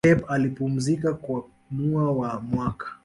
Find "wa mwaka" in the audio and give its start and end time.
2.11-2.93